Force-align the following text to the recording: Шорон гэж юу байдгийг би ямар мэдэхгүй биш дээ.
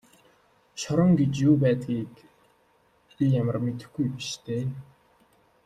Шорон 0.81 1.11
гэж 1.19 1.31
юу 1.47 1.55
байдгийг 1.63 2.13
би 3.15 3.23
ямар 3.41 3.57
мэдэхгүй 3.65 4.05
биш 4.13 4.29
дээ. 4.45 4.63